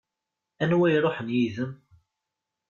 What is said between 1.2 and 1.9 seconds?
yid-m?